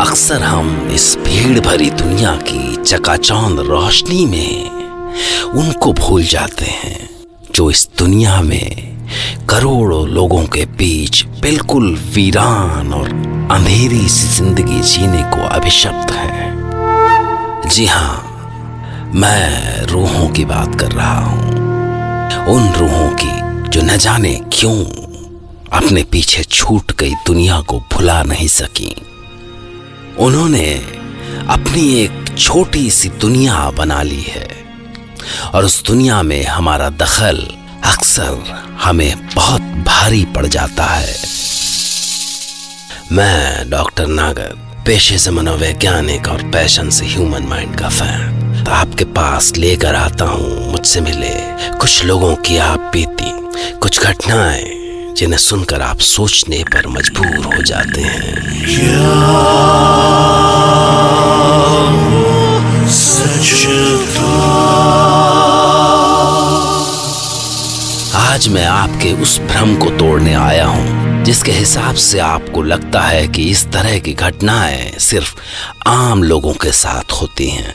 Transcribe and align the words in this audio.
अक्सर 0.00 0.42
हम 0.42 0.90
इस 0.94 1.04
भीड़ 1.24 1.60
भरी 1.60 1.88
दुनिया 1.90 2.34
की 2.48 2.76
चकाचौंध 2.76 3.58
रोशनी 3.60 4.24
में 4.26 4.70
उनको 5.54 5.92
भूल 5.92 6.22
जाते 6.24 6.64
हैं, 6.64 7.08
जो 7.54 7.70
इस 7.70 7.88
दुनिया 7.98 8.40
में 8.40 9.08
करोड़ों 9.50 10.06
लोगों 10.08 10.44
के 10.46 10.64
बीच 10.78 11.24
बिल्कुल 11.42 11.94
वीरान 12.14 12.92
और 12.92 13.08
अंधेरी 13.52 14.08
सी 14.08 14.28
ज़िंदगी 14.36 14.80
जीने 14.82 15.22
को 15.30 15.48
अभिशप्त 15.48 16.12
है। 16.12 17.68
जी 17.68 17.86
हाँ 17.86 19.12
मैं 19.14 19.82
रूहों 19.86 20.28
की 20.28 20.44
बात 20.44 20.80
कर 20.80 20.92
रहा 20.92 21.20
हूँ। 21.20 22.54
उन 22.54 22.72
रूहों 22.74 23.10
की 23.22 23.68
जो 23.68 23.82
न 23.82 23.96
जाने 23.98 24.34
क्यों 24.52 24.78
अपने 25.78 26.04
पीछे 26.04 26.44
छूट 26.44 26.96
गई 27.00 27.14
दुनिया 27.26 27.60
को 27.60 27.80
भुला 27.92 28.22
नहीं 28.22 28.48
सकी। 28.48 28.94
उन्होंने 30.20 30.74
अपनी 31.48 31.94
एक 31.94 32.24
छोटी 32.38 32.90
सी 32.90 33.08
दुनिया 33.08 33.70
बना 33.70 34.02
ली 34.02 34.22
है। 34.22 34.48
और 35.54 35.64
उस 35.64 35.84
दुनिया 35.84 36.22
में 36.22 36.46
हमारा 36.46 36.90
दखल 36.90 37.36
अक्सर 37.84 38.62
हमें 38.82 39.28
बहुत 39.34 39.60
भारी 39.60 40.24
पड़ 40.24 40.46
जाता 40.46 40.84
है। 40.84 41.14
मैं 43.12 43.70
डॉक्टर 43.70 44.06
नागर, 44.06 44.54
पेशे 44.86 45.18
से 45.18 45.30
मनोवैज्ञानिक 45.30 46.28
और 46.28 46.42
पैशन 46.42 46.90
से 46.90 47.06
ह्यूमन 47.06 47.42
माइंड 47.42 47.78
का 47.78 47.88
फ़ैन। 47.88 48.66
आपके 48.68 49.04
पास 49.04 49.52
लेकर 49.56 49.94
आता 49.94 50.24
हूँ, 50.24 50.72
मुझसे 50.72 51.00
मिले 51.00 51.34
कुछ 51.78 52.04
लोगों 52.04 52.36
की 52.36 52.56
आप 52.56 52.90
बीती, 52.92 53.30
कुछ 53.78 54.00
घटनाएँ 54.00 54.79
जिन्हें 55.20 55.38
सुनकर 55.38 55.82
आप 55.82 55.98
सोचने 55.98 56.64
पर 56.64 56.86
मजबूर 56.86 57.54
हो 57.54 57.62
जाते 57.62 58.00
हैं। 58.00 58.34
आज 68.14 68.48
मैं 68.48 68.66
आपके 68.66 69.12
उस 69.12 69.38
भ्रम 69.40 69.76
को 69.76 69.90
तोड़ने 69.90 70.34
आया 70.34 70.66
हूँ, 70.66 71.24
जिसके 71.24 71.52
हिसाब 71.52 71.94
से 71.94 72.18
आपको 72.18 72.62
लगता 72.62 73.00
है 73.00 73.28
कि 73.28 73.50
इस 73.50 73.66
तरह 73.66 73.98
की 73.98 74.12
घटनाएँ 74.12 74.98
सिर्फ़ 74.98 75.36
आम 75.86 76.22
लोगों 76.22 76.54
के 76.54 76.72
साथ 76.72 77.12
होती 77.12 77.50
हैं। 77.50 77.74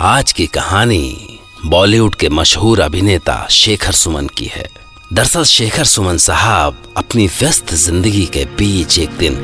आज 0.00 0.32
की 0.32 0.46
कहानी 0.46 1.38
बॉलीवुड 1.66 2.14
के 2.14 2.28
मशहूर 2.28 2.80
अभिनेता 2.80 3.46
शेखर 3.50 3.92
सुमन 3.92 4.26
की 4.26 4.44
है। 4.44 4.81
दरअसल 5.12 5.44
शेखर 5.44 5.84
सुमन 5.84 6.16
साहब 6.16 6.76
अपनी 6.96 7.26
व्यस्त 7.26 7.72
ज़िंदगी 7.74 8.24
के 8.34 8.44
बीच 8.58 8.98
एक 8.98 9.10
दिन 9.18 9.34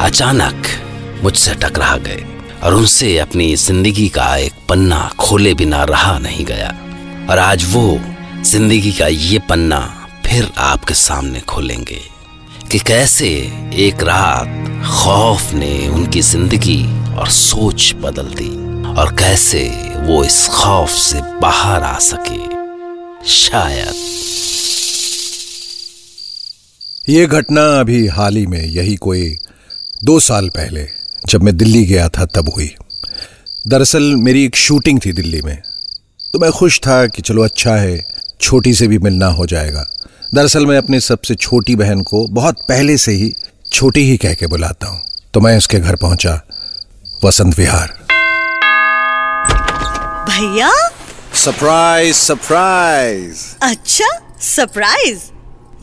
अचानक 0.00 0.66
मुझसे 1.22 1.54
टकरा 1.54 1.96
गए 1.96 2.24
और 2.62 2.74
उनसे 2.74 3.16
अपनी 3.18 3.54
ज़िंदगी 3.56 4.08
का 4.08 4.36
एक 4.36 4.52
पन्ना 4.68 4.98
खोले 5.20 5.52
बिना 5.54 5.82
रहा 5.84 6.18
नहीं 6.18 6.44
गया। 6.44 6.68
और 7.30 7.38
आज 7.38 7.64
वो 7.72 7.84
ज़िंदगी 8.42 8.92
का 8.92 9.06
ये 9.06 9.38
पन्ना 9.48 9.80
फिर 10.26 10.50
आपके 10.58 10.94
सामने 10.94 11.40
खोलेंगे 11.48 12.00
कि 12.72 12.78
कैसे 12.78 13.28
एक 13.86 14.02
रात 14.02 14.82
खौफ 14.92 15.52
ने 15.52 15.88
उनकी 15.88 16.22
ज़िंदगी 16.32 16.82
और 17.14 17.28
सोच 17.28 17.94
बदल 18.02 18.34
दी 18.40 18.50
और 18.94 19.14
कैसे 19.18 19.64
वो 20.06 20.22
इस 20.24 20.46
खौफ 20.52 20.90
से 20.90 21.20
बाहर 21.40 21.82
आ 21.82 21.98
सके। 22.10 23.28
शायद 23.30 23.94
ये 27.08 27.26
घटना 27.26 27.80
अभी 27.80 28.06
हाल 28.06 28.36
ही 28.36 28.46
में 28.46 28.64
यही 28.64 28.96
कोई 28.96 29.38
दो 30.04 30.20
साल 30.20 30.48
पहले 30.48 30.86
जब 31.28 31.42
मैं 31.42 31.56
दिल्ली 31.56 31.84
गया 31.84 32.08
था 32.08 32.24
तब 32.24 32.48
हुई। 32.48 32.74
दरअसल 33.68 34.02
मेरी 34.02 34.44
एक 34.44 34.56
शूटिंग 34.56 35.00
थी 35.06 35.12
दिल्ली 35.12 35.42
में। 35.42 35.62
तो 36.32 36.38
मैं 36.38 36.50
खुश 36.50 36.78
था 36.78 37.06
कि 37.06 37.22
चलो 37.22 37.42
अच्छा 37.42 37.76
है 37.76 38.06
छोटी 38.40 38.74
से 38.74 38.86
भी 38.86 38.98
मिलना 38.98 39.26
हो 39.26 39.46
जाएगा। 39.46 39.86
दरअसल 40.34 40.66
मैं 40.66 40.78
अपनी 40.78 41.00
सबसे 41.00 41.34
छोटी 41.34 41.76
बहन 41.76 42.02
को 42.02 42.26
बहुत 42.28 42.56
पहले 42.68 42.98
से 42.98 43.12
ही 43.12 43.32
छोटी 43.72 44.00
ही 44.00 44.16
कह 44.16 44.34
के 44.34 44.46
बुलाता 44.46 44.86
हूँ। 44.86 45.02
तो 45.34 45.40
मैं 45.40 45.56
उसके 45.58 45.78
घर 45.78 45.96
पहुँचा 45.96 46.40
वसंत 47.24 47.58
विहार। 47.58 47.88
भैया? 50.30 50.72
सरप्राइज़ 51.34 52.16
सरप्राइज़ 52.16 53.44
अच्छा 53.62 54.38
सरप्राइज़ 54.40 55.31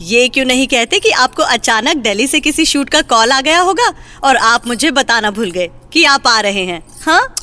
ये 0.00 0.28
क्यों 0.28 0.44
नहीं 0.44 0.66
कहते 0.66 0.98
कि 0.98 1.10
आपको 1.10 1.42
अचानक 1.42 1.96
दिल्ली 1.96 2.26
से 2.26 2.40
किसी 2.40 2.64
शूट 2.64 2.90
का 2.90 3.00
कॉल 3.02 3.32
आ 3.32 3.40
गया 3.40 3.60
होगा 3.60 3.92
और 4.24 4.36
आप 4.36 4.66
मुझे 4.66 4.90
बताना 4.90 5.30
भूल 5.30 5.50
गए 5.50 5.68
कि 5.92 6.04
आप 6.04 6.26
आ 6.26 6.38
रहे 6.40 6.64
हैं 6.64 6.82
हाँ? 7.02 7.34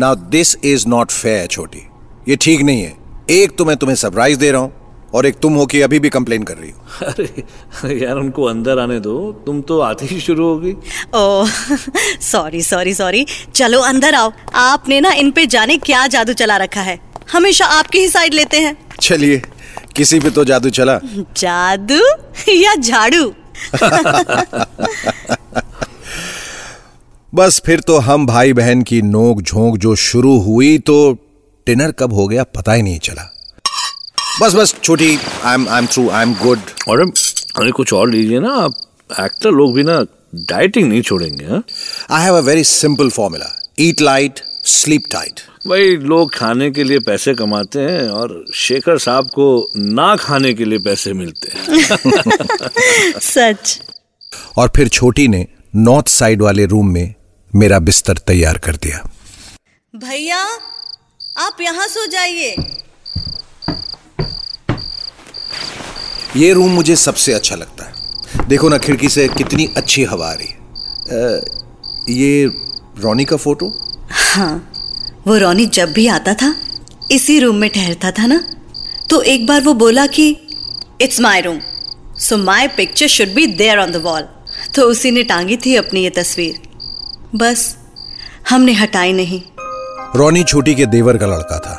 Now 0.00 0.14
this 0.14 0.56
is 0.64 0.86
not 0.88 1.10
fair 1.10 1.46
छोटी। 1.46 1.82
ये 2.28 2.36
ठीक 2.36 2.60
नहीं 2.60 2.82
है। 2.82 2.96
एक 3.30 3.56
तो 3.58 3.64
मैं 3.64 3.76
तुम्हें 3.76 3.96
सरप्राइज़ 3.96 4.38
दे 4.38 4.50
रहा 4.50 4.60
हूँ 4.60 4.72
और 5.14 5.26
एक 5.26 5.34
तुम 5.34 5.54
हो 5.54 5.66
कि 5.66 5.80
अभी 5.80 5.98
भी 5.98 6.08
कंप्लेन 6.08 6.42
कर 6.42 6.56
रही 6.56 6.70
हो। 6.70 7.06
अरे 7.06 7.98
यार 8.04 8.16
उनको 8.16 8.44
अंदर 8.44 8.78
आने 8.78 8.98
दो। 9.00 9.32
तुम 9.46 9.60
तो 9.60 9.80
आती 9.80 10.06
ही 10.06 10.20
शुरू 10.20 10.48
होगी। 10.48 10.72
ओ 11.14 11.46
सॉरी 12.22 12.62
सॉरी 12.62 12.94
सॉरी 12.94 13.26
चलो 13.54 13.80
अंदर 13.82 14.14
आओ। 14.14 14.32
आपने 14.54 15.00
ना 15.00 15.12
इन 15.12 15.30
पे 15.30 15.46
जाने 15.46 15.76
क्या 15.76 16.06
जादू 16.06 16.32
चला 16.32 16.56
रखा 16.56 16.80
है? 16.80 16.98
हमेशा 17.32 17.66
आपकी 17.66 17.98
ही 17.98 18.08
साइड 18.08 18.34
लेते 18.34 18.60
हैं। 18.60 18.76
चलिए। 19.00 19.42
किसी 19.98 20.20
पे 20.20 20.30
तो 20.30 20.44
जादू 20.44 20.70
चला। 20.70 21.00
जादू? 21.36 22.00
या 22.52 22.74
झाड़ू? 22.74 23.32
बस 27.32 27.60
फिर 27.66 27.80
तो 27.80 27.98
हम 27.98 28.26
भाई 28.26 28.52
बहन 28.52 28.82
की 28.82 29.00
नोक 29.02 29.42
झोंक 29.42 29.76
जो 29.78 29.94
शुरू 30.04 30.38
हुई 30.40 30.78
तो 30.90 31.12
डिनर 31.66 31.92
कब 31.98 32.12
हो 32.12 32.26
गया 32.28 32.44
पता 32.56 32.72
ही 32.72 32.82
नहीं 32.82 32.98
चला। 32.98 33.32
बस 34.40 34.54
बस 34.54 34.74
छोटी 34.82 35.18
I 35.44 35.54
am 35.54 35.68
I 35.68 35.78
am 35.78 35.86
through 35.86 36.08
I 36.10 36.22
am 36.22 36.34
good 36.42 36.60
और 36.88 37.00
अरे 37.00 37.70
कुछ 37.70 37.92
और 37.92 38.10
लीजिए 38.10 38.40
ना 38.40 38.52
आप 38.64 38.74
एक्टर 39.20 39.50
लोग 39.50 39.74
भी 39.74 39.82
ना 39.82 40.00
डाइटिंग 40.52 40.88
नहीं 40.88 41.02
छोड़ेंगे 41.02 41.60
I 42.14 42.24
have 42.24 42.36
a 42.36 42.40
very 42.48 42.64
simple 42.64 43.10
formula 43.10 43.54
eat 43.80 44.00
light 44.00 44.40
sleep 44.74 45.02
tight 45.12 45.40
भाई 45.68 45.96
लोग 45.96 46.34
खाने 46.34 46.70
के 46.70 46.84
लिए 46.84 46.98
पैसे 46.98 47.34
कमाते 47.34 47.80
हैं 47.80 48.08
और 48.08 48.44
शेखर 48.54 48.98
साहब 48.98 49.26
को 49.26 49.70
ना 49.76 50.16
खाने 50.16 50.54
के 50.54 50.64
लिए 50.64 50.78
पैसे 50.78 51.12
मिलते 51.12 51.48
हैं। 51.54 51.88
सच। 53.20 53.80
और 54.56 54.72
फिर 54.76 54.88
छोटी 54.88 55.28
ने 55.28 55.46
नॉर्थ 55.76 56.08
साइड 56.08 56.42
वाले 56.42 56.64
रूम 56.66 56.88
में 56.92 57.14
मेरा 57.54 57.78
बिस्तर 57.78 58.18
तैयार 58.18 58.58
कर 58.58 58.76
दिया। 58.76 59.10
भैया 59.96 60.38
आप 61.38 61.60
यहाँ 61.60 61.86
सो 61.88 62.06
जाइए। 62.06 62.56
ये 66.36 66.52
रूम 66.52 66.70
मुझे 66.70 66.96
सबसे 66.96 67.32
अच्छा 67.32 67.56
लगता 67.56 67.84
है। 67.84 68.48
देखो 68.48 68.68
ना 68.68 68.78
खिड़की 68.78 69.08
से 69.08 69.28
कितनी 69.28 69.68
अच्छी 69.76 70.04
हवा 70.04 70.30
आ 70.30 70.32
रही 70.32 70.48
है। 70.48 71.38
ये 72.14 72.44
रोनी 72.98 73.24
का 73.24 73.36
फ़ोटो? 73.36 73.66
वो 75.28 75.36
रोनी 75.36 75.64
जब 75.66 75.92
भी 75.92 76.06
आता 76.06 76.34
था, 76.34 76.54
इसी 77.10 77.38
रूम 77.40 77.56
में 77.56 77.68
ठहरता 77.70 78.10
था 78.10 78.26
ना 78.26 78.40
तो 79.10 79.20
एक 79.22 79.46
बार 79.46 79.60
वो 79.60 79.74
बोला 79.74 80.06
कि 80.06 80.28
it's 81.00 81.20
my 81.20 81.40
room 81.40 81.58
so 82.18 82.36
my 82.36 82.68
picture 82.68 83.06
should 83.06 83.34
be 83.34 83.46
there 83.46 83.78
on 83.78 83.92
the 83.92 83.96
wall 83.96 84.22
तो 84.74 84.82
उसी 84.82 85.10
ने 85.10 85.22
टांगी 85.22 85.56
थी 85.56 85.74
अपनी 85.76 86.02
ये 86.04 86.10
तस्वीर। 86.10 86.60
बस, 87.34 87.76
हमने 88.48 88.72
हटाई 88.72 89.12
नहीं। 89.12 89.40
रोनी 90.16 90.44
छोटी 90.44 90.74
के 90.74 90.86
देवर 90.86 91.16
का 91.16 91.26
लड़का 91.26 91.58
था। 91.58 91.76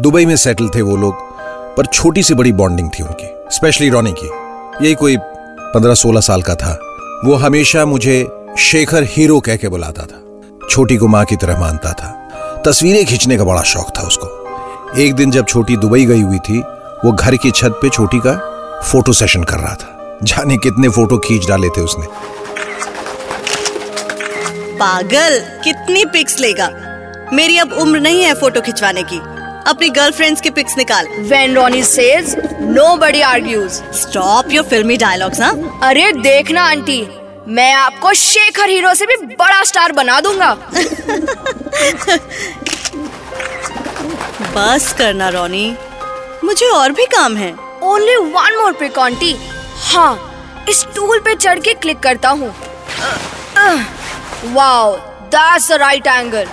दुबई 0.00 0.26
में 0.26 0.36
सेटल 0.36 0.68
थे 0.68 0.82
वो 0.82 0.96
लोग, 0.96 1.14
पर 1.76 1.86
छोटी 1.86 2.22
सी 2.22 2.34
बड़ी 2.34 2.52
बॉन्डिंग 2.52 2.90
थी 2.90 3.02
उनकी 3.02 3.28
स्पेशली 3.56 3.88
रोनी 3.88 4.14
की। 4.18 4.28
यही 4.84 4.94
कोई 4.94 5.16
पंद्रह 5.20 5.94
सोलह 5.94 6.20
साल 6.20 6.42
का 6.42 6.54
था। 6.54 6.78
वो 7.24 7.34
हमेशा 7.34 7.84
मुझे 7.86 8.26
शेखर 8.58 9.04
हीरो 9.10 9.40
कह 9.40 9.56
के 9.56 9.68
बुलाता 9.68 10.02
था। 10.02 10.68
छोटी 10.70 10.96
को 10.96 11.08
माँ 11.08 11.24
की 11.24 11.36
तरह 11.36 11.60
मानता 11.60 11.92
था। 11.92 12.20
तस्वीरें 12.66 13.06
खींचने 13.06 13.36
का 13.36 13.44
बड़ा 13.44 13.62
शौक 13.62 13.92
था 13.98 14.02
उसको। 14.02 14.26
एक 14.98 15.14
दिन 15.14 15.30
जब 15.30 15.46
छोटी 15.46 15.76
दुबई 15.76 16.04
गई 16.04 16.20
हुई 16.20 16.38
थी 16.38 16.58
वो 17.04 17.12
घर 17.12 17.36
की 17.36 17.50
छत 17.50 17.78
पे 17.82 17.88
छोटी 17.88 18.18
का 18.18 18.32
फ़ोटो 18.80 19.12
सेशन 19.12 19.42
कर 19.42 19.56
रहा 19.56 19.74
था। 19.74 20.18
जाने 20.22 20.56
कितने 20.56 20.88
फ़ोटो 20.88 21.18
खींच 21.18 21.48
डाले 21.48 21.68
थे 21.68 21.80
उसने। 21.80 22.06
पागल 24.76 25.38
कितनी 25.64 26.04
पिक्स 26.04 26.40
लेगा? 26.40 26.70
मेरी 27.32 27.58
अब 27.58 27.72
उम्र 27.72 28.00
नहीं 28.00 28.22
है 28.22 28.34
फ़ोटो 28.34 28.60
खिंचवाने 28.60 29.02
की। 29.02 29.18
अपनी 29.70 29.88
गर्लफ्रेंड्स 29.90 30.40
की 30.40 30.50
पिक्स 30.50 30.78
निकाल। 30.78 31.06
When 31.06 31.56
Ronnie 31.58 31.84
says, 31.84 32.34
nobody 32.78 33.22
argues. 33.34 33.70
Stop 33.94 34.52
your 34.52 34.64
filmy 34.64 34.96
dialogues 34.96 35.40
हाँ 35.40 35.80
अरे 35.82 36.12
देखना 36.12 36.64
आंटी। 36.64 37.08
मैं 37.48 37.72
आपको 37.74 38.12
शेखर 38.14 38.68
हीरो 38.68 38.94
से 38.94 39.06
भी 39.06 39.16
बड़ा 39.16 39.64
स्टार 39.64 39.92
बना 39.92 40.20
दूँगा। 40.20 40.56
बस 44.56 44.92
करना 44.98 45.28
रोनी। 45.28 45.66
मुझे 46.44 46.66
और 46.70 46.92
भी 46.92 47.04
काम 47.14 47.36
है। 47.36 47.54
Only 47.82 48.16
one 48.16 48.56
more 48.60 48.72
pic 48.80 48.98
aunty 48.98 49.34
हाँ 49.84 50.66
इस 50.70 50.84
टूल 50.96 51.18
पे 51.24 51.34
चढ़ 51.34 51.58
के 51.60 51.74
क्लिक 51.74 51.98
करता 52.02 52.28
हूँ। 52.30 52.48
Wow 54.54 54.96
that's 55.34 55.68
the 55.70 55.72
right 55.80 56.06
angle 56.06 56.44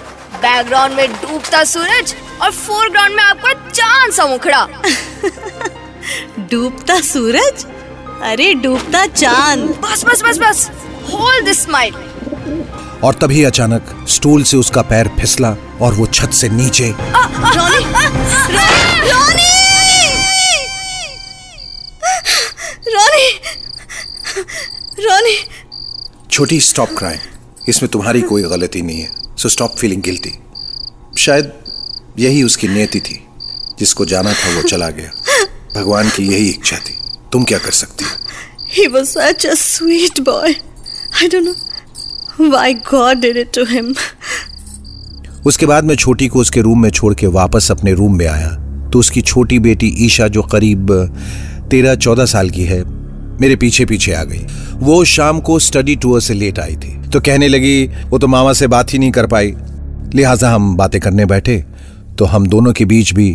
background 0.42 0.96
में 0.96 1.08
डूबता 1.14 1.64
सूरज 1.64 2.16
और 2.42 2.52
फोरग्राउंड 2.52 3.16
में 3.16 3.24
आपका 3.24 3.54
चाँद 3.70 4.12
सा 4.14 4.26
मुखड़ा। 4.28 4.68
डूबता 6.52 7.00
सूरज? 7.02 7.66
अरे 8.32 8.54
डूबता 8.64 9.06
चाँद। 9.08 9.60
बस 9.84 10.04
बस 10.06 10.22
बस 10.24 10.38
बस। 10.40 10.70
होल्ड 11.14 11.46
दिस 11.46 11.64
स्माइल 11.64 11.94
और 13.04 13.14
तभी 13.14 13.44
अचानक 13.44 14.06
स्टूल 14.10 14.44
से 14.44 14.58
उसका 14.58 14.82
पैर 14.82 15.08
फिसला 15.20 15.56
और 15.82 15.94
वो 15.94 16.08
छत 16.08 16.32
से 16.32 16.50
नीचे। 16.50 16.90
रोनी 16.90 17.86
रोनी 19.04 19.52
रोनी 22.88 23.40
रोनी। 25.06 25.38
छोटी 26.32 26.60
स्टॉप 26.62 26.90
क्राइम 26.98 27.20
इसमें 27.70 27.92
तुम्हारी 27.92 28.22
कोई 28.22 28.44
गलती 28.44 28.82
नहीं 28.82 29.02
है। 29.02 29.12
सो 29.38 29.50
स्टॉप 29.50 29.78
फीलिंग 29.78 30.02
गिल्टी 30.02 30.40
शायद 31.18 31.54
यही 32.20 32.44
उसकी 32.44 32.68
नियति 32.68 33.00
थी। 33.00 33.28
जिसको 33.80 34.06
जाना 34.06 34.34
था 34.34 34.56
वो 34.56 34.62
चला 34.62 34.90
गया। 34.90 35.12
भगवान 35.76 36.10
की 36.10 36.34
यही 36.34 36.50
इच्छा 36.50 36.78
थी। 36.78 37.00
तुम 37.32 37.44
क्या 37.44 37.58
कर 37.58 37.72
सकती 37.72 38.04
हो? 38.04 38.12
He 38.78 38.86
was 38.96 39.18
such 39.18 39.46
a 39.46 39.56
sweet 39.56 40.20
boy. 40.28 40.54
I 41.22 41.30
don't 41.34 41.46
know 41.50 41.71
why 42.50 42.74
God 42.86 43.22
did 43.22 43.38
it 43.38 43.52
to 43.58 43.66
him. 43.70 43.94
उसके 45.46 45.66
बाद 45.66 45.84
मैं 45.84 45.96
छोटी 45.96 46.28
को 46.28 46.40
उसके 46.40 46.62
रूम 46.62 46.82
में 46.82 46.90
छोड़ 46.90 47.14
के 47.14 47.28
वापस 47.28 47.72
अपने 47.72 47.94
रूम 47.94 48.18
में 48.18 48.26
आया। 48.28 48.50
तो 48.94 49.00
उसकी 49.00 49.22
छोटी 49.22 49.60
बेटी 49.60 49.88
ईशा 50.06 50.28
जो 50.28 50.42
करीब 50.44 50.92
तेरह 51.72 51.96
चौदह 51.96 52.26
साल 52.26 52.50
की 52.50 52.64
है 52.64 52.84
मेरे 53.42 53.56
पीछे 53.56 53.86
पीछे 53.86 54.14
आ 54.14 54.24
गई। 54.24 54.46
वो 54.78 55.04
शाम 55.06 55.40
को 55.40 55.58
स्टडी 55.60 55.96
टूर 55.96 56.22
से 56.22 56.34
लेट 56.34 56.60
आई 56.60 56.76
थी। 56.76 56.96
तो 57.10 57.20
कहने 57.20 57.48
लगी 57.48 57.86
वो 58.10 58.20
तो 58.20 58.28
मामा 58.28 58.54
से 58.54 58.68
बात 58.68 58.94
ही 58.94 59.00
नहीं 59.00 59.12
कर 59.12 59.28
पाई। 59.28 59.54
लिहाजा 60.16 60.50
हम 60.50 60.76
बातें 60.78 61.00
करने 61.02 61.26
बैठे 61.26 61.58
तो 62.18 62.26
हम 62.26 62.48
दोनों 62.48 62.74
के 62.74 62.86
बीच 62.86 63.14
भी 63.14 63.30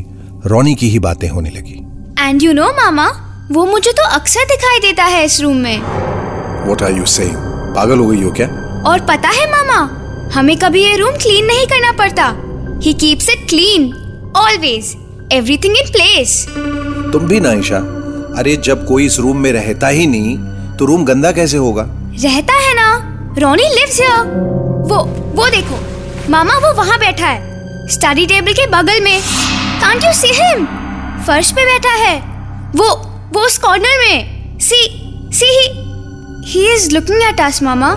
रोनी 0.47 0.75
की 0.75 0.89
ही 0.89 0.99
बातें 0.99 1.29
होने 1.29 1.51
लगी। 1.51 1.83
एंड 2.19 2.43
यू 2.43 2.53
नो 2.53 2.73
मामा 2.73 3.09
वो 3.53 3.65
मुझे 3.67 3.93
तो 3.93 4.09
अक्सर 4.11 4.45
दिखाई 4.45 4.79
देता 4.81 5.05
है 5.05 5.25
इस 5.25 5.41
रूम 5.41 5.57
में। 5.57 5.81
वॉट 6.69 6.83
आर 6.83 6.93
यू 6.93 7.05
सेइंग 7.07 7.35
पागल 7.77 7.99
हो 7.99 8.07
गई 8.07 8.23
हो 8.23 8.31
क्या? 8.31 8.47
और 8.83 9.01
पता 9.01 9.29
है 9.29 9.51
मामा 9.53 9.79
हमें 10.35 10.57
कभी 10.59 10.83
ये 10.85 10.97
रूम 10.97 11.17
क्लीन 11.17 11.45
नहीं 11.47 11.67
करना 11.67 11.93
पड़ता। 11.93 12.25
He 12.85 12.93
keeps 12.93 13.29
it 13.31 13.49
clean 13.49 13.83
always 14.37 14.95
everything 15.33 15.77
in 15.77 15.91
place 15.93 16.47
तुम 17.13 17.27
भी 17.29 17.41
ना 17.41 17.53
ईशा। 17.53 17.79
अरे 18.39 18.57
जब 18.57 18.87
कोई 18.87 19.07
इस 19.07 19.19
रूम 19.19 19.37
में 19.37 19.53
रहता 19.53 19.89
ही 19.89 20.07
नहीं 20.07 20.37
तो 20.77 20.85
रूम 20.85 21.05
गंदा 21.05 21.33
कैसे 21.33 21.57
होगा? 21.57 21.83
रहता 22.23 22.55
है 22.55 22.75
ना? 22.75 22.89
रोनी 23.39 23.69
लिव्स 23.71 24.01
हियर 24.01 24.25
वो 24.91 25.03
वो 25.37 25.49
देखो 25.51 25.79
मामा 26.31 26.57
वो 26.59 26.73
वहाँ 26.75 26.99
बैठा 26.99 27.27
है 27.27 27.89
स्टडी 27.89 28.27
टेबल 28.27 28.53
के 28.53 28.67
बगल 28.67 29.01
में। 29.01 29.21
कांट 29.81 30.05
यू 30.05 30.13
सी 30.13 30.29
हिम 30.35 30.65
फर्श 31.27 31.51
पे 31.53 31.65
बैठा 31.65 31.95
है। 31.95 32.17
वो 32.77 32.89
वो 33.33 33.47
उस 33.47 33.59
कॉर्नर 33.59 33.99
में। 34.01 34.59
See 34.61 34.81
see 35.33 35.47
he 35.51 35.67
he 36.47 36.67
is 36.75 36.95
looking 36.95 37.23
at 37.23 37.41
us 37.41 37.63
mama. 37.63 37.93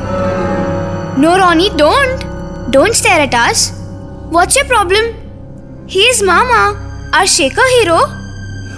No 1.19 1.35
Ronnie 1.35 1.69
don't 1.69 2.19
don't 2.71 2.93
stare 2.93 3.21
at 3.21 3.35
us 3.35 3.71
what's 4.33 4.57
your 4.57 4.67
problem 4.67 5.05
he 5.89 6.09
is 6.09 6.23
mama 6.23 6.89
are 7.17 7.27
Shekhar 7.27 7.61
hero 7.61 8.19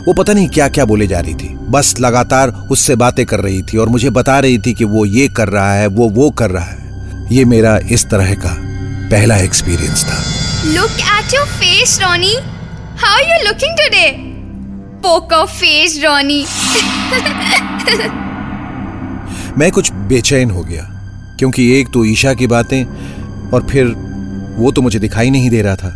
वो 0.07 0.13
पता 0.13 0.33
नहीं 0.33 0.47
क्या 0.47 0.67
क्या 0.67 0.85
बोले 0.85 1.07
जा 1.07 1.19
रही 1.19 1.33
थी। 1.33 1.57
बस 1.69 1.95
लगातार 1.99 2.49
उससे 2.49 2.95
बातें 2.95 3.25
कर 3.25 3.39
रही 3.39 3.61
थी 3.61 3.77
और 3.77 3.89
मुझे 3.89 4.09
बता 4.09 4.39
रही 4.39 4.57
थी 4.57 4.73
कि 4.73 4.83
वो 4.83 5.05
ये 5.05 5.27
कर 5.27 5.47
रहा 5.47 5.73
है 5.73 5.87
वो 5.87 6.09
वो 6.09 6.29
कर 6.29 6.49
रहा 6.49 6.65
है। 6.65 6.77
ये 7.31 7.45
मेरा 7.45 7.79
इस 7.91 8.09
तरह 8.09 8.33
का 8.33 8.55
पहला 9.11 9.37
एक्सपीरियंस 9.37 10.05
था। 10.05 10.23
Look 10.71 10.91
at 10.91 11.25
your 11.31 11.45
face, 11.45 11.99
Ronnie. 12.03 12.39
How 13.03 13.13
are 13.17 13.27
you 13.27 13.39
looking 13.47 13.75
today? 13.83 14.09
Poker 15.05 15.43
face, 15.59 15.95
Ronnie. 16.05 16.45
मैं 19.57 19.71
कुछ 19.71 19.91
बेचैन 19.91 20.51
हो 20.51 20.63
गया। 20.63 20.90
क्योंकि 21.41 21.63
एक 21.73 21.87
तो 21.93 22.03
ईशा 22.05 22.33
की 22.33 22.47
बातें 22.47 22.83
और 23.49 23.65
फिर 23.69 23.85
वो 24.57 24.71
तो 24.71 24.81
मुझे 24.81 24.99
दिखाई 24.99 25.29
नहीं 25.29 25.49
दे 25.49 25.61
रहा 25.61 25.75
था। 25.75 25.89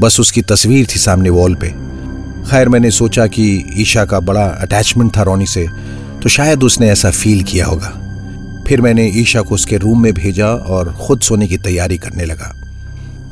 बस 0.00 0.18
उसकी 0.20 0.42
तस्वीर 0.42 0.86
थी 0.86 0.98
सामने 0.98 1.30
वॉल 1.30 1.54
पे। 1.54 1.68
खैर, 2.50 2.68
मैंने 2.68 2.90
सोचा 2.90 3.26
कि 3.26 3.44
ईशा 3.76 4.04
का 4.04 4.20
बड़ा 4.20 4.44
अटैचमेंट 4.44 5.16
था 5.16 5.22
रोनी 5.22 5.46
से 5.46 5.66
तो 6.22 6.28
शायद 6.28 6.62
उसने 6.62 6.90
ऐसा 6.90 7.10
फील 7.10 7.42
किया 7.42 7.66
होगा। 7.66 7.88
फिर 8.68 8.80
मैंने 8.80 9.06
ईशा 9.16 9.42
को 9.42 9.54
उसके 9.54 9.76
रूम 9.76 10.02
में 10.02 10.12
भेजा 10.14 10.48
और 10.48 10.92
खुद 11.00 11.20
सोने 11.20 11.46
की 11.46 11.58
तैयारी 11.58 11.98
करने 11.98 12.24
लगा। 12.24 12.52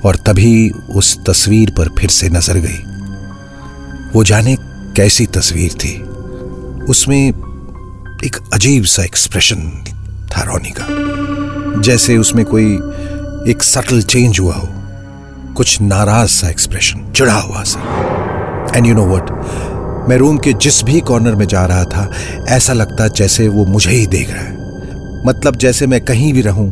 और 0.05 0.17
तभी 0.17 0.71
उस 0.71 1.17
तस्वीर 1.25 1.71
पर 1.71 1.89
फिर 1.99 2.11
से 2.11 2.29
नज़र 2.29 2.59
गई। 2.59 2.83
वो 4.15 4.25
जाने 4.25 4.57
कैसी 4.97 5.27
तस्वीर 5.27 5.73
थी। 5.75 5.97
उसमें 6.89 7.29
एक 8.25 8.37
अजीब 8.55 8.85
सा 8.85 9.05
एक्सप्रेशन 9.05 9.71
था 10.33 10.43
रोनी 10.43 10.71
का। 10.71 10.85
जैसे 11.83 12.17
उसमें 12.17 12.45
कोई 12.45 12.75
एक 13.51 13.63
सटल 13.63 14.03
चेंज 14.03 14.41
हुआ 14.41 14.55
हो। 14.55 14.69
कुछ 15.57 15.81
नाराज़ 15.81 16.31
सा 16.31 16.49
एक्सप्रेशन 16.49 17.13
चिढ़ा 17.17 17.35
हुआ 17.35 17.63
सा। 17.63 17.81
एंड 18.77 18.87
यू 18.87 18.95
नो 18.95 19.07
वट 19.07 19.31
मैं 20.09 20.17
रूम 20.17 20.39
के 20.39 20.53
जिस 20.53 20.83
भी 20.83 21.01
कॉर्नर 21.01 21.35
में 21.35 21.47
जा 21.47 21.67
रहा 21.67 21.85
था, 21.85 22.11
ऐसा 22.49 22.73
लगता 22.73 23.09
जैसे 23.09 23.49
वो 23.49 23.65
मुझे 23.65 23.91
ही 23.91 24.07
देख 24.07 24.31
रहा 24.31 24.43
है। 24.43 25.27
मतलब 25.27 25.57
जैसे 25.57 25.87
मैं 25.87 26.01
कहीं 26.01 26.33
भी 26.33 26.41
रहूँ 26.41 26.69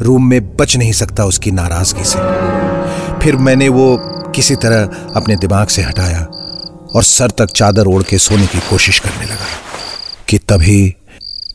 रूम 0.00 0.28
में 0.28 0.56
बच 0.56 0.76
नहीं 0.76 0.92
सकता 0.92 1.24
उसकी 1.24 1.50
नाराज़गी 1.50 2.04
से। 2.04 2.18
फिर 3.18 3.36
मैंने 3.36 3.68
वो 3.68 3.96
किसी 4.36 4.56
तरह 4.56 4.90
अपने 5.16 5.36
दिमाग 5.36 5.66
से 5.66 5.82
हटाया 5.82 6.20
और 6.94 7.02
सर 7.02 7.30
तक 7.30 7.46
चादर 7.46 7.86
ओढ़ 7.86 8.02
के 8.02 8.18
सोने 8.18 8.46
की 8.46 8.58
कोशिश 8.58 8.98
करने 8.98 9.24
लगा 9.24 9.54
कि 10.28 10.38
तभी 10.38 10.94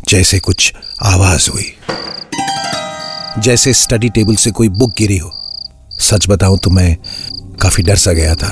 जैसे 0.08 0.40
कुछ 0.40 0.74
आवाज़ 1.04 1.50
हुई। 1.50 1.74
जैसे 3.38 3.74
स्टडी 3.74 4.10
टेबल 4.10 4.36
से 4.36 4.52
कोई 4.52 4.70
बुक 4.70 4.94
गिरी 4.98 5.18
हो। 5.18 5.32
सच 6.02 6.28
बताऊँ 6.30 6.58
तो 6.58 6.70
मैं 6.70 6.96
काफ़ी 7.62 7.84
डर 7.84 7.96
सा 7.96 8.14
गया 8.14 8.36
था। 8.36 8.50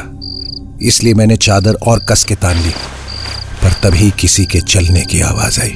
इसलिए 0.82 1.14
मैंने 1.14 1.36
चादर 1.38 1.78
और 1.84 2.00
कस 2.10 2.24
के 2.24 2.36
तान 2.36 2.58
ली, 2.58 2.70
पर 3.64 3.74
तभी 3.84 4.10
किसी 4.12 4.46
के 4.46 4.62
चलने 4.62 5.02
की 5.02 5.22
आवाज़ 5.22 5.60
आई 5.62 5.76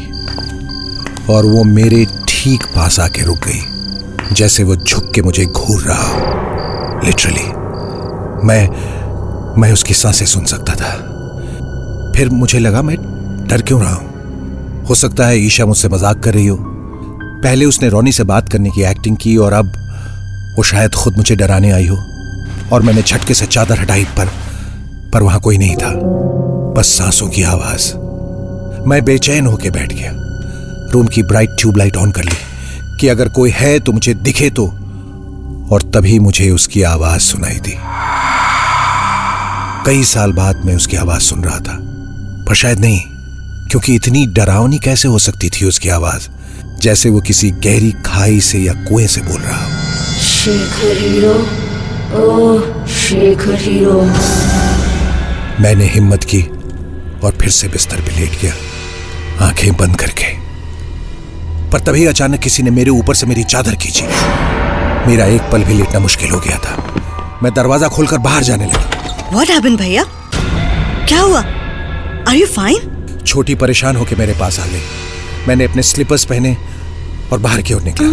और 1.30 1.46
वो 1.46 1.64
मेरे 1.64 2.06
ठीक 2.28 2.66
पास 2.76 3.00
आके 3.00 3.22
रुक 3.22 3.46
गई, 3.48 4.36
जैसे 4.36 4.64
वो 4.64 4.76
झुक 4.76 5.12
के 5.16 5.22
मुझे 5.22 5.46
घूर 5.46 5.82
रहा 5.82 6.08
हो। 6.08 7.06
लिटरली 7.06 7.48
मैं 8.48 8.68
मैं 9.62 9.72
उसकी 9.74 9.94
साँसें 9.94 10.26
सुन 10.26 10.46
सकता 10.46 10.74
था। 10.74 10.92
फिर 12.16 12.30
मुझे 12.30 12.60
लगा, 12.60 12.82
मैं 12.82 12.98
डर 13.48 13.62
क्यों 13.62 13.82
रहा 13.82 13.94
हूँ? 13.94 14.86
हो 14.86 14.96
सकता 14.96 15.28
है 15.28 15.40
ईशा 15.40 15.66
मुझसे 15.66 15.90
मज़ाक 15.90 16.24
कर 16.24 16.34
रही 16.34 16.48
हो। 16.48 16.58
पहले 17.44 17.66
उसने 17.66 17.90
रोनी 17.90 18.12
से 18.12 18.24
बात 18.24 18.50
करने 18.50 18.70
की 18.70 18.82
एक्टिंग 18.82 19.18
की 19.18 19.38
और 19.38 19.54
अब 19.54 19.66
वो 20.58 20.64
शायद 20.64 20.94
खुद 20.94 21.18
मुझे 21.18 21.36
डराने 21.36 21.72
आई 21.72 21.88
हो। 21.88 21.98
और 22.74 22.82
मैंने 22.82 23.02
झटके 23.02 23.34
से 23.34 23.46
चादर 23.46 23.80
हटाई 23.80 24.04
पर 24.04 24.30
पर 25.14 25.24
वहाँ 25.24 25.40
कोई 25.40 25.58
नहीं 25.58 25.76
था। 25.76 25.90
बस 26.78 26.88
सांसों 26.88 27.28
की 27.28 27.44
आवाज़। 27.44 27.94
मैं 28.88 29.06
बेचैन 29.06 29.46
होके 29.46 29.70
बैठ 29.70 29.94
गया। 29.94 30.12
रूम 30.94 31.08
की 31.08 31.24
ब्राइट 31.24 31.50
ट्यूबलाइट 31.50 31.98
ऑन 31.98 32.12
कर 32.12 32.24
ली 32.24 32.36
कि 33.00 33.08
अगर 33.08 33.30
कोई 33.30 33.52
है 33.52 33.80
तो 33.80 33.92
मुझे 33.92 34.14
दिखे 34.14 34.50
तो 34.50 34.68
और 35.72 35.82
तभी 35.82 36.20
मुझे 36.20 36.50
उसकी 36.50 36.82
आवाज़ 36.82 37.22
सुनाई 37.22 37.60
दी। 37.60 37.78
कई 39.86 40.04
साल 40.04 40.32
बाद 40.32 40.62
मैं 40.66 40.76
उसकी 40.76 40.98
आवाज़ 40.98 41.22
सुन 41.22 41.44
रहा 41.44 41.60
था। 41.60 41.78
पर 42.48 42.56
शायद 42.56 42.80
नहीं, 42.80 43.02
क्योंकि 43.68 43.96
इतनी 43.96 44.26
डरावनी 44.26 44.78
कैसे 44.78 45.08
हो 45.08 45.20
सकती 45.20 45.50
थी 45.50 45.66
उसकी 45.66 45.90
आवाज़? 45.90 46.30
जैसे 46.84 47.10
वो 47.10 47.20
किसी 47.22 47.50
गहरी 47.63 47.92
खाई 48.06 48.40
से 48.40 48.60
या 48.60 48.74
कुएँ 48.74 49.08
से 49.08 49.22
बोल 49.22 49.42
रहा 49.42 49.58
हो। 49.58 50.22
शेखर 50.22 50.98
हीरो 50.98 51.34
ओ 52.22 52.88
शेखर 52.88 53.56
हीरो। 53.56 54.02
मैंने 55.63 55.86
हिम्मत 55.86 56.24
की 56.24 56.42
और 57.24 57.38
फिर 57.42 57.50
से 57.50 57.68
बिस्तर 57.68 58.02
पे 58.02 58.20
लेट 58.20 58.40
गया 58.42 58.54
आँखें 59.42 59.75
बंद 59.78 59.96
करके। 59.96 60.32
पर 61.72 61.80
तभी 61.80 62.06
अचानक 62.06 62.40
किसी 62.40 62.63
ने 62.63 62.72
मेरे 62.72 62.92
ऊपर 62.92 63.16
से 63.16 63.28
मेरी 63.28 63.44
चादर 63.44 63.75
खींची। 63.75 64.04
मेरा 65.08 65.25
एक 65.25 65.42
पल 65.42 65.63
भी 65.63 65.74
लेटना 65.74 66.00
मुश्किल 66.00 66.30
हो 66.30 66.40
गया 66.40 66.58
था। 66.58 67.40
मैं 67.44 67.54
दरवाज़ा 67.54 67.88
खोलकर 67.88 68.18
बाहर 68.18 68.44
जाने 68.44 68.66
लगा। 68.66 69.30
व्हाट 69.32 69.50
हैपेंड 69.50 69.78
भैया? 69.78 70.04
क्या 71.08 71.22
हुआ? 71.22 71.40
आर 72.30 72.36
यू 72.36 72.48
फाइन 72.48 73.22
छोटी 73.25 73.56
परेशान 73.56 73.96
होकर 73.96 74.16
मेरे 74.16 74.34
पास 74.34 74.60
आ 74.60 74.66
गई। 74.66 74.82
मैंने 75.48 75.63
अपने 75.66 75.84
स्लीपर्स 75.84 76.25
पहने 76.25 76.56
और 77.34 77.40
बाहर 77.40 77.62
की 77.62 77.74
ओर 77.74 77.84
निकला। 77.84 78.08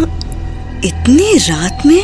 इतनी 0.85 1.33
रात 1.37 1.85
में 1.85 2.03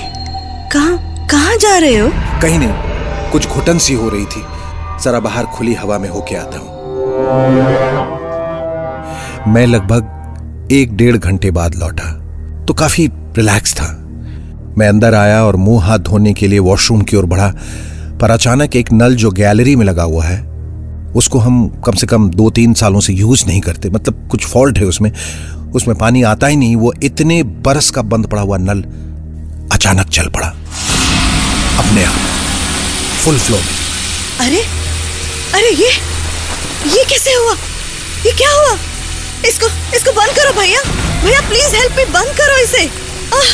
कहाँ 0.74 0.98
कहाँ 1.28 1.56
जा 1.56 1.78
रहे 1.78 1.98
हो? 1.98 2.10
कहीं 2.42 2.60
नहीं 2.60 3.32
कुछ 3.32 3.48
घुटन 3.48 3.78
सी 3.78 3.94
हो 3.94 4.10
रही 4.10 4.26
थी। 4.26 4.44
जरा 5.04 5.20
बाहर 5.20 5.46
खुली 5.46 5.74
हवा 5.74 5.98
में 5.98 6.10
होके 6.10 6.36
आता 6.36 6.60
हूँ। 6.60 6.76
मैं 9.54 9.66
लगभग 9.68 10.70
एक 10.72 10.96
डेढ़ 10.98 11.18
घंटे 11.18 11.52
बाद 11.52 11.76
लौटा। 11.76 12.12
तो 12.66 12.74
काफ़ी 12.74 13.08
रिलैक्स 13.08 13.74
था। 13.74 13.88
मैं 14.78 14.88
अंदर 14.90 15.16
आया 15.16 15.44
और 15.44 15.56
मुँह 15.56 15.86
हाथ 15.86 16.00
धोने 16.00 16.34
के 16.34 16.48
लिए 16.48 16.60
वॉशरूम 16.60 17.02
की 17.02 17.18
ओर 17.18 17.26
बढ़ा 17.26 17.48
पर 18.22 18.32
अचानक 18.32 18.76
एक 18.76 18.92
नल 18.94 19.16
जो 19.16 19.32
गैलरी 19.32 19.76
में 19.76 19.86
लगा 19.86 20.04
हुआ 20.04 20.26
है 20.26 20.40
उसको 21.16 21.40
हम 21.40 21.68
कम 21.86 21.92
से 21.92 22.08
कम 22.08 22.30
दो 22.30 22.50
तीन 22.50 22.74
सालों 22.74 23.00
से 23.00 23.14
यूज़ 23.14 23.46
नहीं 23.48 23.62
करते। 23.62 23.90
मतलब 23.90 24.28
कुछ 24.32 24.46
फॉल्ट 24.46 24.78
है 24.78 24.86
उसमें। 24.86 25.12
उसमें 25.76 25.98
पानी 25.98 26.24
आता 26.24 26.48
ही 26.48 26.56
नहीं 26.56 26.76
वो 26.76 26.94
इतने 27.04 27.42
बरस 27.66 27.90
का 27.90 28.02
बंद 28.02 28.28
पड़ा 28.28 28.42
हुआ 28.42 28.58
नल 28.60 28.82
अचानक 29.74 30.10
चल 30.10 30.28
पड़ा। 30.28 30.48
अपने 31.78 32.04
आप 32.04 32.20
फुल 33.24 33.40
फ्लो 33.40 33.58
में। 33.58 33.76
अरे 34.40 34.62
अरे 35.54 35.70
ये 35.72 35.90
ये 36.90 37.04
कैसे 37.04 37.34
हुआ? 37.34 37.54
ये 38.26 38.32
क्या 38.32 38.52
हुआ? 38.52 38.78
इसको 39.46 39.68
इसको 39.96 40.12
बंद 40.12 40.36
करो 40.36 40.52
भैया। 40.60 40.82
भैया 41.24 41.42
प्लीज़ 41.42 41.76
हेल्प 41.76 41.98
मी 41.98 42.06
बंद 42.06 42.36
करो 42.38 42.58
इसे। 42.58 42.86
आह, 43.34 43.54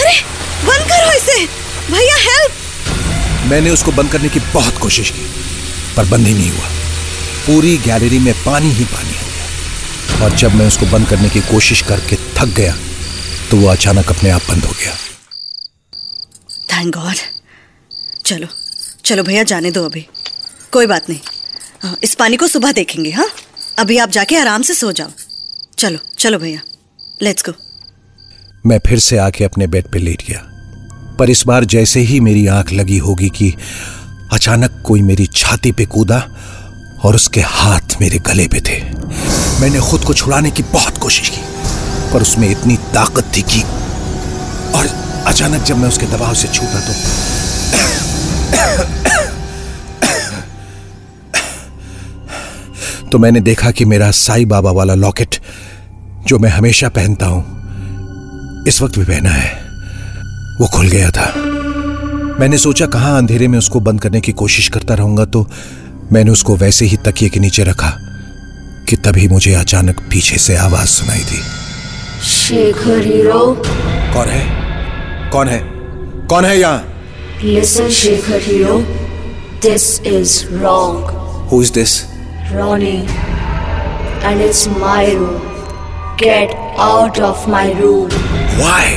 अरे 0.00 0.20
बंद 0.66 0.88
करो 0.90 1.12
इसे। 1.12 1.44
भैया 1.92 2.16
हेल्प 2.20 3.46
मैंने 3.50 3.70
उसको 3.70 3.92
बंद 3.92 4.10
करने 4.12 4.28
की 4.28 4.40
बहुत 4.54 4.78
कोशिश 4.78 5.10
की 5.10 5.26
पर 5.96 6.04
बंद 6.04 6.26
ही 6.26 6.34
नहीं 6.34 6.50
हुआ। 6.50 6.68
पूरी 7.46 7.76
गैलरी 7.78 8.18
में 8.18 8.34
पानी 8.44 8.70
ही 8.70 8.84
पानी 8.84 9.12
हो। 9.12 9.27
और 10.22 10.36
जब 10.36 10.54
मैं 10.54 10.66
उसको 10.66 10.86
बंद 10.86 11.08
करने 11.08 11.28
की 11.28 11.40
कोशिश 11.40 11.82
करके 11.82 12.16
थक 12.36 12.54
गया 12.56 12.74
तो 13.50 13.56
वो 13.56 13.68
अचानक 13.68 14.10
अपने 14.10 14.30
आप 14.30 14.42
बंद 14.48 14.64
हो 14.64 14.72
गया। 14.72 14.94
थैंक 16.72 16.94
गॉड 16.94 17.16
चलो 18.26 18.46
चलो 19.04 19.22
भैया 19.22 19.42
जाने 19.42 19.70
दो 19.70 19.84
अभी। 19.84 20.06
कोई 20.72 20.86
बात 20.86 21.08
नहीं। 21.10 21.94
इस 22.04 22.14
पानी 22.14 22.36
को 22.36 22.46
सुबह 22.46 22.72
देखेंगे 22.72 23.10
हाँ? 23.10 23.28
अभी 23.78 23.98
आप 23.98 24.10
जाके 24.10 24.36
आराम 24.36 24.62
से 24.62 24.74
सो 24.74 24.92
जाओ। 24.92 25.10
चलो 25.78 25.98
चलो 26.18 26.38
भैया। 26.38 26.60
लेट्स 27.22 27.44
गो 27.48 27.52
मैं 28.66 28.78
फिर 28.86 28.98
से 28.98 29.16
आके 29.16 29.44
अपने 29.44 29.66
बेड 29.66 29.90
पे 29.92 29.98
लेट 29.98 30.22
गया। 30.26 30.44
पर 31.18 31.30
इस 31.30 31.42
बार 31.46 31.64
जैसे 31.64 32.00
ही 32.00 32.20
मेरी 32.20 32.46
आँख 32.46 32.72
लगी 32.72 32.98
होगी 32.98 33.28
कि 33.28 33.50
अचानक 34.32 34.82
कोई 34.86 35.02
मेरी 35.02 35.26
छाती 35.26 35.72
पे 35.72 35.84
कूदा 35.86 36.18
और 37.04 37.14
उसके 37.14 37.40
हाथ 37.40 38.00
मेरे 38.00 38.18
गले 38.26 38.46
पे 38.48 38.60
थे। 38.60 38.78
मैंने 39.60 39.80
खुद 39.80 40.04
को 40.04 40.14
छुड़ाने 40.14 40.50
की 40.50 40.62
बहुत 40.72 40.98
कोशिश 40.98 41.28
की, 41.28 41.42
पर 42.12 42.22
उसमें 42.22 42.48
इतनी 42.50 42.76
ताकत 42.94 43.32
थी 43.36 43.42
कि 43.42 43.62
और 44.74 44.86
अचानक 45.26 45.62
जब 45.62 45.76
मैं 45.76 45.88
उसके 45.88 46.06
दबाव 46.06 46.34
से 46.34 46.48
छूटा 46.48 46.80
तो 46.80 46.92
तो 53.10 53.18
मैंने 53.18 53.40
देखा 53.40 53.70
कि 53.70 53.84
मेरा 53.84 54.10
साई 54.10 54.44
बाबा 54.44 54.70
वाला 54.70 54.94
लॉकेट, 54.94 55.36
जो 56.26 56.38
मैं 56.38 56.50
हमेशा 56.50 56.88
पहनता 56.88 57.26
हूँ, 57.26 58.64
इस 58.68 58.80
वक्त 58.82 58.98
भी 58.98 59.04
पहना 59.04 59.30
है। 59.30 59.52
वो 60.60 60.66
खुल 60.66 60.88
गया 60.88 61.10
था। 61.10 61.32
मैंने 62.40 62.58
सोचा 62.58 62.86
कहाँ 62.86 63.16
अंधेरे 63.18 63.48
में 63.48 63.58
उसको 63.58 63.80
बंद 63.80 64.00
करने 64.00 64.20
की 64.20 64.32
कोशिश 64.32 64.68
करता 64.68 64.94
रहूँगा 64.94 65.24
तो 65.24 65.42
मैंने 66.12 66.30
उसको 66.30 66.56
वैसे 66.56 66.84
ही 66.84 66.96
तकिए 66.96 67.28
के 67.28 67.40
नीचे 67.40 67.64
रखा 67.64 67.88
कि 68.88 68.96
तभी 68.96 69.28
मुझे 69.28 69.54
अचानक 69.54 70.00
पीछे 70.10 70.38
से 70.38 70.56
आवाज़ 70.56 70.88
सुनाई 70.88 71.18
दी। 71.18 71.40
शेखर 72.28 73.00
हीरो। 73.04 73.40
कौन 74.14 74.28
है? 74.28 74.44
कौन 75.30 75.48
है? 75.48 75.58
कौन 76.28 76.44
है 76.44 76.58
यहाँ? 76.58 76.84
Listen 77.44 77.88
Shekhar 77.88 78.40
hero. 78.40 78.78
This 79.62 80.00
is 80.00 80.44
wrong 80.52 81.10
who 81.50 81.62
is 81.62 81.72
this 81.72 82.02
Ronnie, 82.48 83.06
and 84.24 84.40
it's 84.40 84.60
my 84.66 85.02
room. 85.14 85.40
Get 86.20 86.54
out 86.84 87.18
of 87.20 87.42
my 87.54 87.66
room. 87.80 88.14
Why 88.60 88.94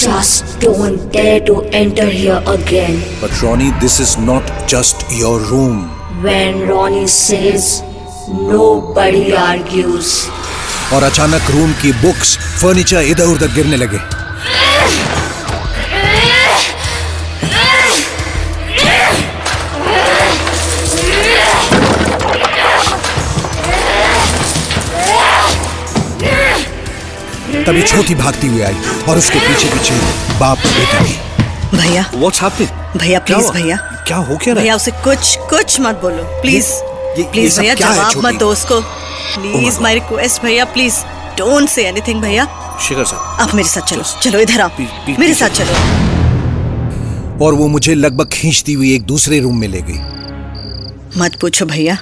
Just 0.00 0.58
don't 0.64 1.06
dare 1.14 1.40
to 1.46 1.56
enter 1.80 2.06
here 2.10 2.42
again. 2.56 3.00
But 3.22 3.42
Ronnie 3.42 3.70
this 3.80 4.00
is 4.00 4.18
not 4.18 4.68
just 4.68 5.12
your 5.12 5.40
room 5.40 5.99
When 6.22 6.56
Ronnie 6.68 7.06
says, 7.06 7.66
nobody 8.48 9.32
argues. 9.42 10.08
और 10.92 11.02
अचानक 11.02 11.50
room 11.50 11.72
की 11.72 11.92
books 11.92 12.36
furniture 12.62 13.00
इधर 13.02 13.24
उधर 13.24 13.48
गिरने 13.54 13.76
लगे। 13.76 13.98
तभी 27.64 27.82
छोटी 27.82 28.14
भागती 28.14 28.46
हुई 28.46 28.62
आई 28.62 28.76
और 29.08 29.18
उसके 29.18 29.38
पीछे 29.38 29.68
पीछे 29.68 29.94
बाप 30.40 30.58
बेटी 30.58 31.04
भी। 31.04 31.78
भैया। 31.78 32.04
व्हाट्स 32.14 32.42
हैपनिंग 32.42 33.00
भैया 33.00 33.18
प्लीज़ 33.20 33.50
भैया। 33.52 33.89
क्या 34.10 34.18
हो 34.18 34.36
क्या 34.36 34.54
रहा 34.54 34.62
भैया 34.62 34.76
उसे 34.76 34.90
कुछ 34.90 35.38
कुछ 35.38 35.80
मत 35.80 35.94
बोलो 35.94 36.22
प्लीज़ 36.22 36.72
ये- 36.72 37.18
ये 37.18 37.22
प्लीज़ 37.22 37.60
भैया 37.60 37.74
जवाब 37.74 38.16
मत 38.16 38.34
दो 38.34 38.48
उसको। 38.48 38.80
प्लीज़ 38.80 39.80
माय 39.80 39.94
रिक्वेस्ट 39.94 40.42
भैया 40.42 40.64
प्लीज़ 40.64 40.94
डोंट 41.38 41.68
से 41.68 41.84
एनीथिंग 41.84 42.22
भैया। 42.22 42.44
शेखर 42.88 43.04
साहब। 43.04 43.40
आप 43.40 43.54
मेरे 43.54 43.68
साथ 43.68 43.80
चलो 43.80 44.02
चलो 44.02 44.38
इधर 44.38 44.62
please, 44.62 45.18
मेरे 45.18 45.34
साथ 45.34 45.48
चलो। 45.48 45.72
और 47.46 47.54
वो 47.54 47.68
मुझे 47.68 47.94
लगभग 47.94 48.28
खींचती 48.32 48.72
हुई 48.72 48.94
एक 48.94 49.02
दूसरे 49.02 49.40
रूम 49.40 49.58
में 49.58 49.68
ले 49.68 49.80
गई। 49.82 49.98
मत 51.20 51.40
पूछो 51.40 51.66
भैया 51.66 51.98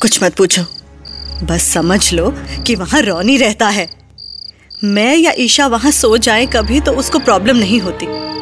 कुछ 0.00 0.22
मत 0.24 0.34
पूछो। 0.34 0.62
बस 1.42 1.62
समझ 1.62 2.12
लो 2.12 2.34
कि 2.66 2.74
वहाँ 2.74 3.00
रोनी 3.00 3.36
रहता 3.36 3.68
है। 3.68 3.90
मैं 4.84 5.16
या 5.16 5.32
ईशा 5.38 5.66
वहाँ 5.66 5.90
सो 5.90 6.16
जाए 6.16 6.46
कभी 6.46 6.80
तो 6.80 6.92
उसको 6.92 7.18
प्रॉब्लम 7.18 7.56
नहीं 7.56 7.80
होती। 7.80 8.34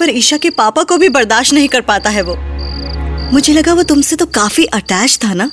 पर 0.00 0.10
ईशा 0.10 0.36
के 0.36 0.50
पापा 0.50 0.82
को 0.82 0.96
भी 0.96 1.08
बर्दाश्त 1.08 1.52
नहीं 1.52 1.68
कर 1.68 1.80
पाता 1.80 2.10
है 2.10 2.22
वो। 2.22 2.36
मुझे 3.32 3.52
लगा 3.52 3.72
वो 3.74 3.82
तुमसे 3.82 4.16
तो 4.16 4.26
काफ़ी 4.26 4.64
अटैच 4.64 5.18
था 5.24 5.32
ना? 5.34 5.50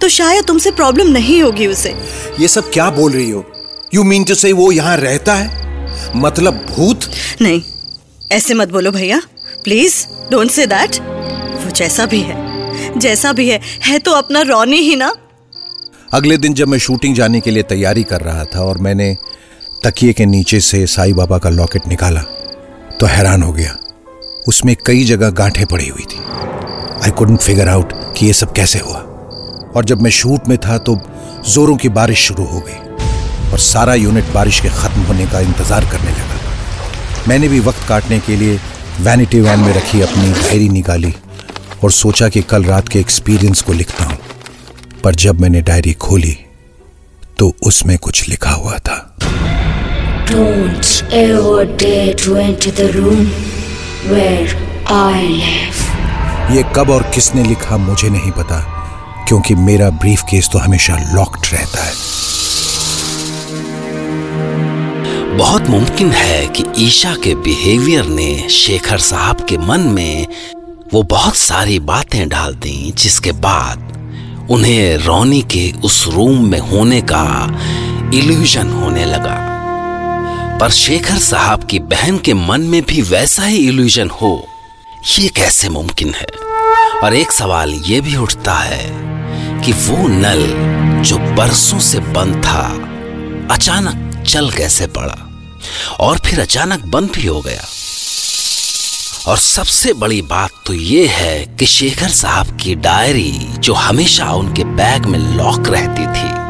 तो 0.00 0.08
शायद 0.08 0.44
तुमसे 0.44 0.70
प्रॉब्लम 0.70 1.08
नहीं 1.08 1.42
होगी 1.42 1.66
उसे। 1.66 1.94
ये 2.40 2.48
सब 2.48 2.70
क्या 2.70 2.90
बोल 2.90 3.12
रही 3.12 3.30
हो? 3.30 3.44
यू 3.94 4.02
मीन 4.04 4.24
टू 4.24 4.34
से 4.34 4.52
वो 4.52 4.70
यहाँ 4.72 4.96
रहता 4.96 5.34
है? 5.34 6.12
मतलब 6.16 6.66
भूत? 6.70 7.10
नहीं 7.42 7.62
ऐसे 8.32 8.54
मत 8.54 8.68
बोलो 8.68 8.90
भैया। 8.90 9.20
प्लीज़ 9.64 10.04
डोंट 10.30 10.50
से 10.50 10.66
दैट 10.66 11.00
वो 11.64 11.70
जैसा 11.70 12.06
भी 12.06 12.20
है 12.20 12.98
जैसा 12.98 13.32
भी 13.32 13.48
है 13.48 13.60
है 13.84 13.98
तो 13.98 14.12
अपना 14.12 14.40
रोनी 14.42 14.76
ही 14.76 14.96
ना? 14.96 15.12
अगले 16.14 16.36
दिन 16.36 16.54
जब 16.54 16.68
मैं 16.68 16.78
शूटिंग 16.78 17.14
जाने 17.14 17.40
के 17.40 17.50
लिए 17.50 17.62
तैयारी 17.62 18.02
कर 18.02 18.20
रहा 18.20 18.44
था 18.44 18.60
और 18.60 18.78
मैंने 18.78 19.16
तकिए 19.84 20.12
के 20.12 20.26
नीचे 20.26 20.60
से 20.60 20.86
साईं 20.86 21.14
बाबा 21.14 21.38
का 21.38 21.50
लॉकेट 21.50 21.86
निकाला 21.88 22.20
तो 23.00 23.06
हैरान 23.06 23.42
हो 23.42 23.52
गया। 23.52 23.76
उसमें 24.48 24.74
कई 24.86 25.04
जगह 25.04 25.30
गांठें 25.32 25.64
पड़ी 25.66 25.88
हुई 25.88 26.04
थी। 26.04 26.18
आई 27.04 27.10
कुडंट 27.10 27.40
फिगर 27.40 27.68
आउट 27.68 27.92
कि 28.16 28.26
ये 28.26 28.32
सब 28.32 28.52
कैसे 28.52 28.78
हुआ। 28.78 28.98
और 29.76 29.84
जब 29.84 30.02
मैं 30.02 30.10
शूट 30.10 30.48
में 30.48 30.56
था 30.58 30.78
तो 30.78 30.94
जोरों 31.46 31.76
की 31.76 31.88
बारिश 31.90 32.26
शुरू 32.28 32.44
हो 32.44 32.60
गई 32.60 33.50
और 33.50 33.58
सारा 33.58 33.94
यूनिट 33.94 34.32
बारिश 34.34 34.60
के 34.60 34.68
खत्म 34.70 35.02
होने 35.02 35.26
का 35.26 35.40
इंतज़ार 35.40 35.84
करने 35.84 36.10
लगा। 36.10 37.26
मैंने 37.28 37.48
भी 37.48 37.60
वक्त 37.60 37.88
काटने 37.88 38.18
के 38.20 38.36
लिए 38.36 38.58
वैनिटी 39.00 39.40
वैन 39.40 39.60
में 39.60 39.72
रखी 39.74 40.00
अपनी 40.00 40.32
डायरी 40.32 40.68
निकाली 40.68 41.14
और 41.84 41.90
सोचा 41.92 42.28
कि 42.28 42.42
कल 42.42 42.64
रात 42.64 42.88
के 42.88 43.00
एक्सपीरियंस 43.00 43.62
को 43.62 43.72
लिखता 43.72 44.04
हूँ। 44.04 44.18
पर 45.04 45.14
जब 45.14 45.40
मैंने 45.40 45.60
डायरी 45.62 45.92
खोली 45.96 46.36
तो 47.38 47.52
उसमें 47.62 47.96
कुछ 47.98 48.28
लिखा 48.28 48.50
हुआ 48.50 48.78
था। 48.78 49.07
Don't 50.28 51.04
ever 51.10 51.64
dare 51.64 52.12
to 52.14 52.36
enter 52.36 52.70
the 52.70 52.92
room 52.92 53.28
where 54.10 54.50
I 54.86 55.22
live. 55.22 55.78
ये 56.52 56.64
कब 56.76 56.90
और 56.90 57.02
किसने 57.14 57.42
लिखा 57.42 57.76
मुझे 57.76 58.10
नहीं 58.10 58.32
पता 58.32 58.58
क्योंकि 59.28 59.54
मेरा 59.54 59.88
ब्रीफ 60.02 60.22
केस 60.30 60.48
तो 60.52 60.58
हमेशा 60.58 60.98
लॉक्ड 61.14 61.46
रहता 61.52 61.84
है 61.84 61.94
बहुत 65.38 65.68
मुमकिन 65.70 66.10
है 66.12 66.46
कि 66.46 66.64
ईशा 66.86 67.14
के 67.24 67.34
बिहेवियर 67.34 68.06
ने 68.12 68.48
शेखर 68.50 68.98
साहब 69.08 69.46
के 69.48 69.58
मन 69.58 69.90
में 69.96 70.26
वो 70.92 71.02
बहुत 71.10 71.36
सारी 71.36 71.78
बातें 71.88 72.28
डाल 72.28 72.54
दी 72.54 72.92
जिसके 72.98 73.32
बाद 73.48 74.48
उन्हें 74.50 74.96
रोनी 75.06 75.42
के 75.54 75.70
उस 75.84 76.06
रूम 76.14 76.48
में 76.50 76.60
होने 76.70 77.00
का 77.12 77.28
इल्यूजन 78.14 78.72
होने 78.72 79.04
लगा 79.04 79.57
पर 80.60 80.70
शेखर 80.70 81.18
साहब 81.18 81.64
की 81.64 81.78
बहन 81.78 82.18
के 82.18 82.34
मन 82.34 82.60
में 82.60 82.82
भी 82.82 83.02
वैसा 83.02 83.44
ही 83.44 83.56
इल्यूजन 83.56 84.08
हो, 84.10 84.48
ये 85.18 85.28
कैसे 85.28 85.68
मुमकिन 85.68 86.14
है? 86.14 86.26
और 87.04 87.14
एक 87.14 87.32
सवाल 87.32 87.74
ये 87.74 88.00
भी 88.00 88.16
उठता 88.16 88.54
है 88.54 88.88
कि 89.62 89.72
वो 89.72 90.08
नल 90.08 90.46
जो 91.02 91.18
बरसों 91.18 91.78
से 91.78 91.98
बंद 91.98 92.44
था, 92.44 92.64
अचानक 93.54 94.26
चल 94.26 94.50
कैसे 94.50 94.86
पड़ा? 94.86 95.16
और 96.00 96.18
फिर 96.18 96.40
अचानक 96.40 96.86
बंद 96.86 97.10
भी 97.10 97.26
हो 97.26 97.40
गया। 97.40 97.62
और 99.28 99.38
सबसे 99.38 99.92
बड़ी 99.92 100.22
बात 100.22 100.50
तो 100.66 100.74
ये 100.74 101.06
है 101.06 101.46
कि 101.46 101.66
शेखर 101.66 102.08
साहब 102.08 102.56
की 102.56 102.74
डायरी 102.74 103.32
जो 103.58 103.74
हमेशा 103.74 104.32
उनके 104.32 104.64
बैग 104.64 105.06
में 105.06 105.18
लॉक 105.18 105.68
रहती 105.68 106.06
थी 106.06 106.47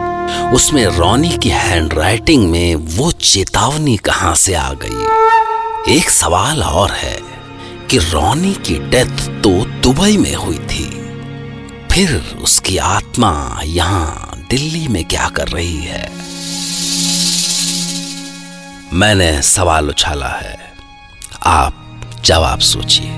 उसमें 0.52 0.86
रोनी 0.86 1.28
की 1.28 1.48
हैंडराइटिंग 1.48 2.50
में 2.50 2.74
वो 2.74 3.12
चेतावनी 3.12 3.96
कहाँ 3.96 4.34
से 4.34 4.54
आ 4.54 4.72
गई? 4.72 5.18
एक 5.96 6.10
सवाल 6.10 6.62
और 6.62 6.90
है 6.90 7.18
कि 7.90 7.98
रोनी 7.98 8.54
की 8.54 8.78
डेथ 8.78 9.42
तो 9.42 9.64
दुबई 9.64 10.16
में 10.16 10.34
हुई 10.34 10.58
थी। 10.58 10.90
फिर 11.92 12.36
उसकी 12.42 12.76
आत्मा 12.76 13.60
यहाँ 13.64 14.32
दिल्ली 14.50 14.88
में 14.88 15.04
क्या 15.04 15.28
कर 15.28 15.48
रही 15.48 15.76
है? 15.76 16.12
मैंने 18.92 19.42
सवाल 19.42 19.88
उछाला 19.88 20.28
है। 20.28 20.58
आप 21.46 22.00
जवाब 22.24 22.58
सोचिए। 22.58 23.10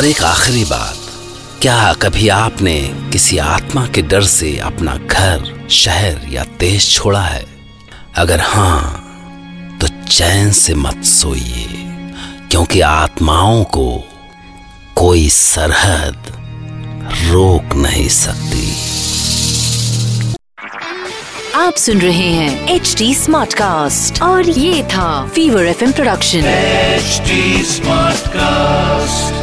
और 0.00 0.06
एक 0.06 0.22
आखिरी 0.24 0.64
बात 0.64 0.98
क्या 1.62 1.92
कभी 1.92 2.28
आपने 2.28 2.74
किसी 3.12 3.38
आत्मा 3.38 3.86
के 3.86 4.02
डर 4.02 4.22
से 4.24 4.56
अपना 4.58 4.94
घर 4.96 5.66
शहर 5.70 6.20
या 6.32 6.44
देश 6.60 6.88
छोड़ा 6.94 7.20
है? 7.20 7.44
अगर 8.16 8.40
हाँ 8.40 9.78
तो 9.80 9.88
चैन 9.88 10.52
से 10.52 10.74
मत 10.74 11.04
सोइए 11.04 11.66
क्योंकि 12.50 12.80
आत्माओं 12.80 13.64
को 13.64 13.86
कोई 14.96 15.28
सरहद 15.28 16.32
रोक 17.30 17.74
नहीं 17.76 18.08
सकती। 18.08 18.72
आप 21.54 21.74
सुन 21.74 22.00
रहे 22.00 22.30
हैं 22.32 22.68
एच 22.68 22.94
डी 22.98 23.14
स्मार्ट 23.14 23.54
कास्ट 23.54 24.22
और 24.22 24.48
ये 24.48 24.82
था 24.84 25.10
fever 25.34 25.66
F 25.66 25.84
production 25.92 26.46
H 26.46 27.22
smart 27.66 28.28
cast 28.28 29.39